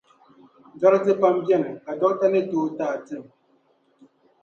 [0.79, 3.23] Dɔriti pam beni ka dokta ni tooi t’a tim.